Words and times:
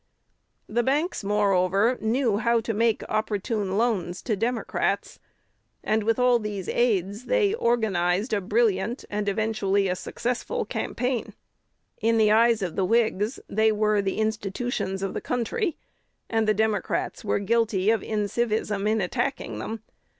The 0.67 0.81
banks, 0.81 1.23
moreover, 1.23 1.95
knew 2.01 2.37
how 2.39 2.59
to 2.61 2.73
make 2.73 3.03
"opportune 3.07 3.77
loans 3.77 4.23
to 4.23 4.35
Democrats;" 4.35 5.19
and, 5.83 6.01
with 6.01 6.17
all 6.17 6.39
these 6.39 6.67
aids, 6.67 7.25
they 7.25 7.53
organized 7.53 8.33
a 8.33 8.41
brilliant 8.41 9.05
and 9.11 9.29
eventually 9.29 9.87
a 9.87 9.95
successful 9.95 10.65
campaign. 10.65 11.35
In 12.01 12.17
the 12.17 12.31
eyes 12.31 12.63
of 12.63 12.75
the 12.75 12.83
Whigs 12.83 13.39
they 13.47 13.71
were 13.71 14.01
"the 14.01 14.17
institutions 14.17 15.03
of 15.03 15.13
the 15.13 15.21
country," 15.21 15.77
and 16.31 16.47
the 16.47 16.55
Democrats 16.55 17.23
were 17.23 17.37
guilty 17.37 17.91
of 17.91 18.01
incivism 18.01 18.87
in 18.87 19.01
attacking 19.01 19.59
them. 19.59 19.83